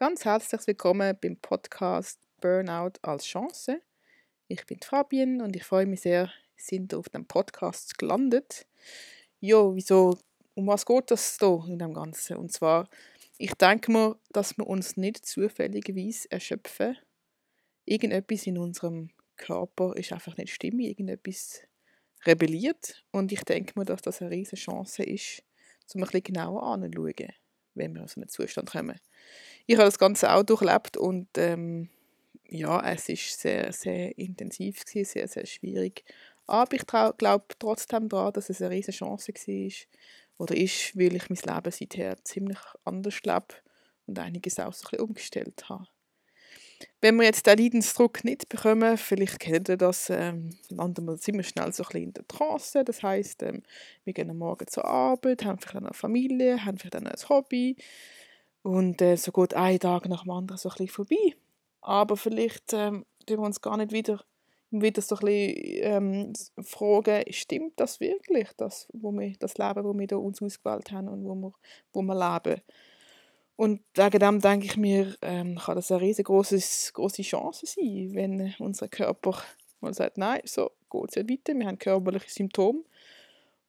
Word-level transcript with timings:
ganz 0.00 0.24
herzlich 0.24 0.66
willkommen 0.66 1.14
beim 1.20 1.36
Podcast 1.36 2.18
Burnout 2.40 2.92
als 3.02 3.26
Chance. 3.26 3.82
Ich 4.48 4.64
bin 4.64 4.78
Fabian 4.82 5.42
und 5.42 5.54
ich 5.54 5.62
freue 5.62 5.84
mich 5.84 6.00
sehr, 6.00 6.32
sind 6.56 6.94
auf 6.94 7.10
dem 7.10 7.26
Podcast 7.26 7.98
gelandet. 7.98 8.66
Ja, 9.40 9.58
wieso, 9.74 10.16
um 10.54 10.68
was 10.68 10.86
geht 10.86 11.10
das 11.10 11.36
hier 11.38 11.66
in 11.68 11.78
dem 11.78 11.92
Ganzen? 11.92 12.38
Und 12.38 12.50
zwar, 12.50 12.88
ich 13.36 13.52
denke 13.56 13.92
mir, 13.92 14.18
dass 14.32 14.56
wir 14.56 14.66
uns 14.66 14.96
nicht 14.96 15.26
zufälligerweise 15.26 16.30
erschöpfen. 16.30 16.96
Irgendetwas 17.84 18.46
in 18.46 18.56
unserem 18.56 19.10
Körper 19.36 19.94
ist 19.96 20.14
einfach 20.14 20.34
nicht 20.38 20.54
stimmig, 20.54 20.86
irgendetwas 20.86 21.60
rebelliert. 22.24 23.04
Und 23.10 23.32
ich 23.32 23.44
denke 23.44 23.78
mir, 23.78 23.84
dass 23.84 24.00
das 24.00 24.22
eine 24.22 24.30
riesige 24.30 24.62
Chance 24.62 25.02
ist, 25.02 25.42
um 25.92 26.00
ein 26.02 26.06
bisschen 26.06 26.22
genauer 26.22 26.62
anzuschauen, 26.62 27.34
wenn 27.74 27.94
wir 27.94 28.02
in 28.02 28.08
so 28.08 28.20
einen 28.20 28.28
Zustand 28.28 28.70
kommen. 28.70 28.98
Ich 29.66 29.76
habe 29.76 29.86
das 29.86 29.98
Ganze 29.98 30.32
auch 30.32 30.42
durchlebt 30.42 30.96
und 30.96 31.28
ähm, 31.36 31.88
ja, 32.48 32.80
es 32.90 33.08
ist 33.08 33.40
sehr, 33.40 33.72
sehr 33.72 34.16
intensiv 34.18 34.84
gewesen, 34.84 35.10
sehr, 35.10 35.28
sehr 35.28 35.46
schwierig. 35.46 36.04
Aber 36.46 36.74
ich 36.74 36.86
glaube 36.86 37.44
trotzdem 37.58 38.08
daran, 38.08 38.32
dass 38.32 38.50
es 38.50 38.60
eine 38.60 38.70
riesige 38.70 38.96
Chance 38.96 39.32
war 39.32 39.70
oder 40.38 40.56
ist, 40.56 40.96
weil 40.98 41.14
ich 41.14 41.30
mein 41.30 41.54
Leben 41.54 41.70
seither 41.70 42.16
ziemlich 42.24 42.58
anders 42.84 43.22
lebe 43.22 43.54
und 44.06 44.18
einiges 44.18 44.58
auch 44.58 44.72
so 44.72 44.86
ein 44.86 44.90
bisschen 44.90 45.04
umgestellt 45.06 45.68
habe. 45.68 45.86
Wenn 47.00 47.16
wir 47.16 47.24
jetzt 47.24 47.46
den 47.46 47.58
Leidensdruck 47.58 48.24
nicht 48.24 48.48
bekommen, 48.48 48.96
vielleicht 48.96 49.40
kennt 49.40 49.68
ihr 49.68 49.76
das, 49.76 50.10
ähm, 50.10 50.50
landen 50.68 51.06
wir 51.06 51.16
ziemlich 51.16 51.48
schnell 51.48 51.72
so 51.72 51.84
ein 51.84 52.02
in 52.02 52.12
der 52.12 52.26
Trance. 52.26 52.84
Das 52.84 53.02
heisst, 53.02 53.42
ähm, 53.42 53.62
wir 54.04 54.12
gehen 54.12 54.30
am 54.30 54.38
Morgen 54.38 54.66
zur 54.66 54.84
Arbeit, 54.84 55.44
haben 55.44 55.58
vielleicht 55.58 55.76
eine 55.76 55.94
Familie, 55.94 56.64
haben 56.64 56.78
vielleicht 56.78 56.96
ein 56.96 57.28
Hobby 57.28 57.76
und 58.62 59.00
äh, 59.00 59.16
so 59.16 59.32
geht 59.32 59.54
ein 59.54 59.78
Tag 59.78 60.08
nach 60.08 60.22
dem 60.24 60.32
anderen 60.32 60.58
so 60.58 60.68
ein 60.68 60.74
bisschen 60.76 60.88
vorbei. 60.88 61.36
Aber 61.80 62.16
vielleicht 62.16 62.72
ähm, 62.72 63.06
wir 63.26 63.38
uns 63.38 63.60
gar 63.60 63.76
nicht 63.76 63.92
wieder, 63.92 64.22
wieder 64.70 65.02
so 65.02 65.16
ein 65.16 65.26
bisschen 65.26 65.56
ähm, 65.82 66.32
fragen, 66.62 67.24
stimmt 67.30 67.74
das 67.76 68.00
wirklich, 68.00 68.48
das, 68.56 68.88
wo 68.92 69.12
wir, 69.12 69.34
das 69.38 69.56
Leben, 69.58 69.82
das 69.82 69.98
wir 69.98 70.06
da 70.06 70.16
uns 70.16 70.42
ausgewählt 70.42 70.92
haben 70.92 71.08
und 71.08 71.24
wo 71.24 71.34
wir, 71.34 71.52
wo 71.92 72.02
wir 72.02 72.14
leben. 72.14 72.60
Und 73.60 73.82
wegen 73.92 74.20
dem 74.20 74.40
denke 74.40 74.64
ich 74.64 74.78
mir, 74.78 75.14
ähm, 75.20 75.58
kann 75.58 75.76
das 75.76 75.92
eine 75.92 76.00
riesengroße 76.00 76.92
große 76.94 77.20
Chance 77.20 77.66
sein, 77.66 78.14
wenn 78.14 78.54
unser 78.58 78.88
Körper 78.88 79.36
mal 79.80 79.92
sagt, 79.92 80.16
nein, 80.16 80.40
so 80.44 80.70
geht 80.90 81.10
es 81.10 81.16
nicht 81.16 81.30
weiter, 81.30 81.58
wir 81.58 81.66
haben 81.66 81.78
körperliche 81.78 82.30
Symptome 82.30 82.84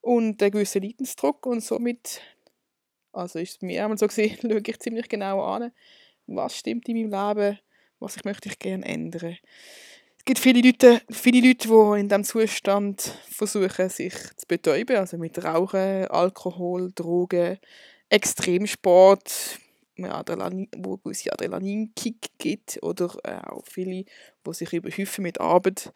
und 0.00 0.40
einen 0.40 0.52
gewissen 0.52 0.82
Leidensdruck 0.82 1.44
und 1.44 1.60
somit, 1.64 2.20
also 3.10 3.40
ist 3.40 3.56
es 3.56 3.62
mir 3.62 3.82
einmal 3.82 3.98
so 3.98 4.06
gesehen, 4.06 4.38
schaue 4.40 4.62
ich 4.64 4.78
ziemlich 4.78 5.08
genau 5.08 5.42
an, 5.42 5.72
was 6.28 6.56
stimmt 6.56 6.88
in 6.88 7.10
meinem 7.10 7.36
Leben, 7.36 7.58
was 7.98 8.14
ich 8.14 8.24
möchte 8.24 8.48
ich 8.48 8.60
gerne 8.60 8.86
ändern. 8.86 9.38
Es 10.18 10.24
gibt 10.24 10.38
viele 10.38 10.60
Leute, 10.60 11.02
viele 11.10 11.48
Leute, 11.48 11.66
die 11.66 12.00
in 12.00 12.08
diesem 12.08 12.22
Zustand 12.22 13.02
versuchen, 13.28 13.88
sich 13.88 14.14
zu 14.36 14.46
betäuben, 14.46 14.98
also 14.98 15.18
mit 15.18 15.42
Rauchen, 15.42 16.06
Alkohol, 16.06 16.92
Drogen, 16.94 17.58
Extremsport, 18.08 19.58
Adrenalin, 20.06 20.68
wo 20.76 20.96
gewisse 20.96 21.32
Adrenalinkick 21.32 22.30
gibt 22.38 22.82
oder 22.82 23.14
äh, 23.24 23.46
auch 23.48 23.64
viele, 23.66 24.04
die 24.46 24.54
sich 24.54 24.72
überhäufen 24.72 25.22
mit 25.22 25.40
Arbeit. 25.40 25.92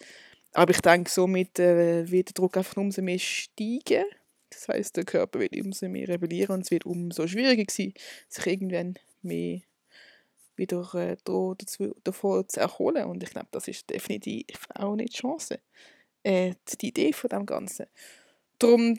Aber 0.52 0.70
ich 0.70 0.80
denke, 0.80 1.10
somit 1.10 1.58
äh, 1.58 2.10
wird 2.10 2.28
der 2.28 2.34
Druck 2.34 2.56
einfach 2.56 2.76
umso 2.76 3.02
mehr 3.02 3.18
steigen. 3.18 4.04
Das 4.50 4.68
heißt, 4.68 4.96
der 4.96 5.04
Körper 5.04 5.40
wird 5.40 5.56
umso 5.56 5.88
mehr 5.88 6.08
rebellieren 6.08 6.56
und 6.56 6.60
es 6.62 6.70
wird 6.70 6.86
umso 6.86 7.26
schwieriger 7.26 7.64
sein, 7.68 7.92
sich 8.28 8.46
irgendwann 8.46 8.94
mehr 9.22 9.60
wieder 10.56 10.94
äh, 10.94 11.16
dazu, 11.24 11.94
davon 12.04 12.48
zu 12.48 12.60
erholen. 12.60 13.06
Und 13.06 13.22
ich 13.22 13.30
glaube, 13.30 13.48
das 13.50 13.68
ist 13.68 13.90
definitiv 13.90 14.44
auch 14.74 14.94
nicht 14.94 15.14
die 15.14 15.18
Chance, 15.18 15.58
äh, 16.22 16.54
die 16.80 16.88
Idee 16.88 17.12
von 17.12 17.30
dem 17.30 17.46
Ganzen. 17.46 17.86
Darum 18.58 18.98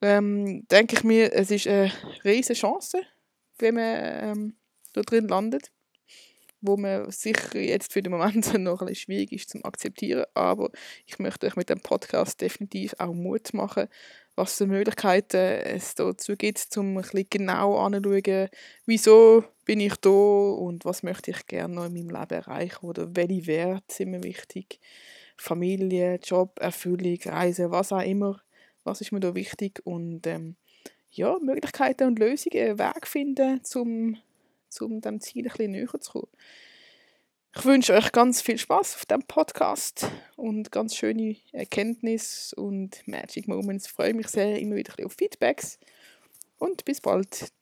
ähm, 0.00 0.66
denke 0.68 0.96
ich 0.96 1.04
mir, 1.04 1.32
es 1.32 1.50
ist 1.50 1.66
eine 1.66 1.92
riesige 2.24 2.58
Chance, 2.58 3.02
wenn 3.58 3.74
man 3.74 3.84
ähm, 3.84 4.56
da 4.92 5.02
drin 5.02 5.28
landet, 5.28 5.70
wo 6.60 6.76
man 6.76 7.10
sicher 7.10 7.58
jetzt 7.60 7.92
für 7.92 8.02
den 8.02 8.12
Moment 8.12 8.52
noch 8.58 8.80
ein 8.80 8.94
schwierig 8.94 9.32
ist 9.32 9.50
zu 9.50 9.62
akzeptieren, 9.64 10.24
aber 10.34 10.70
ich 11.06 11.18
möchte 11.18 11.46
euch 11.46 11.56
mit 11.56 11.68
dem 11.68 11.80
Podcast 11.80 12.40
definitiv 12.40 12.94
auch 12.98 13.12
Mut 13.12 13.52
machen, 13.52 13.88
was 14.34 14.56
für 14.56 14.66
Möglichkeiten 14.66 15.36
es 15.36 15.94
dazu 15.94 16.36
gibt, 16.36 16.76
um 16.76 16.96
ein 16.96 17.02
bisschen 17.02 17.26
genau 17.28 17.76
anzuschauen, 17.76 18.48
wieso 18.86 19.44
bin 19.64 19.80
ich 19.80 19.94
da 19.96 20.10
und 20.10 20.84
was 20.84 21.02
möchte 21.02 21.30
ich 21.30 21.46
gerne 21.46 21.74
noch 21.74 21.86
in 21.86 21.94
meinem 21.94 22.10
Leben 22.10 22.34
erreichen 22.34 22.84
oder 22.86 23.14
welche 23.14 23.46
Werte 23.46 23.94
sind 23.94 24.10
mir 24.10 24.22
wichtig. 24.22 24.80
Familie, 25.36 26.18
Job, 26.22 26.58
Erfüllung, 26.60 27.18
Reisen, 27.24 27.70
was 27.70 27.92
auch 27.92 28.02
immer, 28.02 28.40
was 28.84 29.00
ist 29.00 29.12
mir 29.12 29.20
da 29.20 29.34
wichtig? 29.34 29.80
Und 29.84 30.26
ähm, 30.26 30.56
ja, 31.16 31.38
Möglichkeiten 31.40 32.08
und 32.08 32.18
Lösungen, 32.18 32.78
Weg 32.78 33.06
finden, 33.06 33.60
um 33.74 34.16
zum 34.68 35.00
dem 35.00 35.20
Ziel 35.20 35.46
ein 35.46 35.50
bisschen 35.50 35.70
näher 35.72 36.00
zu 36.00 36.12
kommen. 36.12 36.28
Ich 37.56 37.64
wünsche 37.64 37.94
euch 37.94 38.10
ganz 38.10 38.42
viel 38.42 38.58
Spaß 38.58 38.96
auf 38.96 39.06
dem 39.06 39.22
Podcast 39.22 40.10
und 40.34 40.72
ganz 40.72 40.96
schöne 40.96 41.36
Erkenntnisse 41.52 42.56
und 42.56 43.06
Magic 43.06 43.46
Moments. 43.46 43.86
Ich 43.86 43.92
freue 43.92 44.12
mich 44.12 44.26
sehr 44.26 44.58
immer 44.58 44.74
wieder 44.74 44.92
auf 45.06 45.12
Feedbacks 45.12 45.78
und 46.58 46.84
bis 46.84 47.00
bald. 47.00 47.52